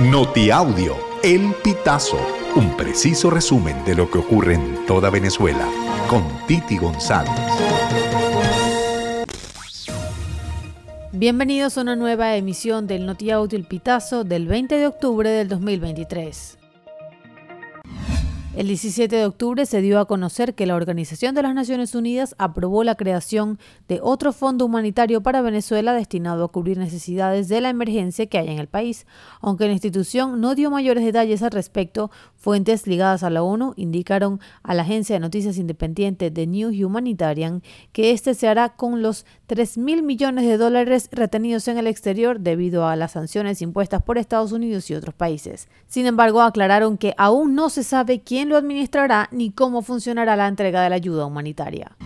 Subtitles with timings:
[0.00, 2.18] Notiaudio, El Pitazo,
[2.56, 5.68] un preciso resumen de lo que ocurre en toda Venezuela,
[6.08, 7.30] con Titi González.
[11.12, 16.63] Bienvenidos a una nueva emisión del Notiaudio El Pitazo del 20 de octubre del 2023.
[18.56, 22.36] El 17 de octubre se dio a conocer que la Organización de las Naciones Unidas
[22.38, 27.70] aprobó la creación de otro fondo humanitario para Venezuela destinado a cubrir necesidades de la
[27.70, 29.08] emergencia que hay en el país.
[29.40, 34.38] Aunque la institución no dio mayores detalles al respecto, fuentes ligadas a la ONU indicaron
[34.62, 37.60] a la agencia de noticias independiente de New Humanitarian
[37.90, 42.38] que este se hará con los 3 mil millones de dólares retenidos en el exterior
[42.38, 45.66] debido a las sanciones impuestas por Estados Unidos y otros países.
[45.88, 50.48] Sin embargo, aclararon que aún no se sabe quién lo administrará ni cómo funcionará la
[50.48, 51.96] entrega de la ayuda humanitaria.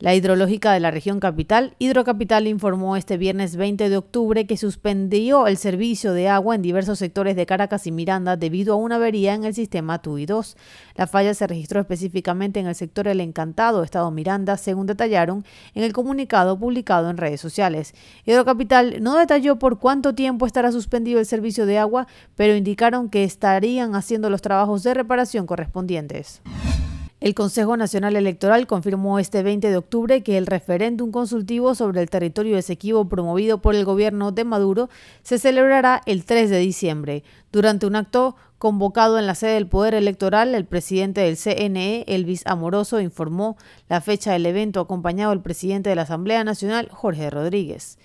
[0.00, 5.46] La hidrológica de la región capital, Hidrocapital, informó este viernes 20 de octubre que suspendió
[5.46, 9.34] el servicio de agua en diversos sectores de Caracas y Miranda debido a una avería
[9.34, 10.56] en el sistema TUI 2.
[10.96, 15.84] La falla se registró específicamente en el sector El Encantado, Estado Miranda, según detallaron en
[15.84, 17.94] el comunicado publicado en redes sociales.
[18.26, 23.22] Hidrocapital no detalló por cuánto tiempo estará suspendido el servicio de agua, pero indicaron que
[23.22, 26.42] estarían haciendo los trabajos de reparación correspondientes.
[27.24, 32.10] El Consejo Nacional Electoral confirmó este 20 de octubre que el referéndum consultivo sobre el
[32.10, 34.90] territorio Esequibo promovido por el gobierno de Maduro
[35.22, 37.24] se celebrará el 3 de diciembre.
[37.50, 42.42] Durante un acto convocado en la sede del Poder Electoral, el presidente del CNE, Elvis
[42.44, 43.56] Amoroso, informó
[43.88, 47.98] la fecha del evento acompañado del presidente de la Asamblea Nacional, Jorge Rodríguez.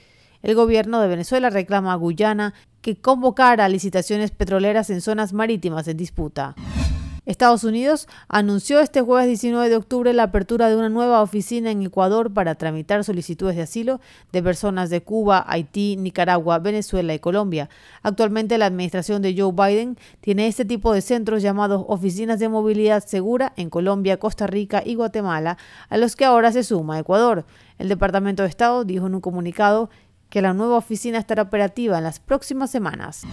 [0.43, 5.97] El gobierno de Venezuela reclama a Guyana que convocara licitaciones petroleras en zonas marítimas en
[5.97, 6.55] disputa.
[7.29, 11.83] Estados Unidos anunció este jueves 19 de octubre la apertura de una nueva oficina en
[11.83, 17.69] Ecuador para tramitar solicitudes de asilo de personas de Cuba, Haití, Nicaragua, Venezuela y Colombia.
[18.01, 23.05] Actualmente la administración de Joe Biden tiene este tipo de centros llamados oficinas de movilidad
[23.05, 27.45] segura en Colombia, Costa Rica y Guatemala, a los que ahora se suma Ecuador.
[27.77, 29.91] El Departamento de Estado dijo en un comunicado
[30.31, 33.23] que la nueva oficina estará operativa en las próximas semanas.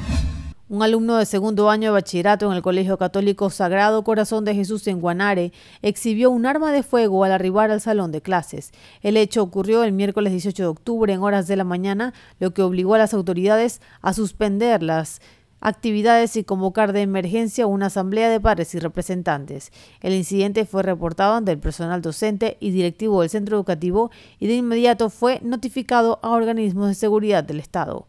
[0.69, 4.85] Un alumno de segundo año de bachillerato en el Colegio Católico Sagrado Corazón de Jesús
[4.89, 8.73] en Guanare exhibió un arma de fuego al arribar al salón de clases.
[9.01, 12.63] El hecho ocurrió el miércoles 18 de octubre en horas de la mañana, lo que
[12.63, 15.21] obligó a las autoridades a suspender las
[15.61, 19.71] actividades y convocar de emergencia una asamblea de padres y representantes.
[20.01, 24.11] El incidente fue reportado ante el personal docente y directivo del centro educativo
[24.41, 28.09] y de inmediato fue notificado a organismos de seguridad del Estado.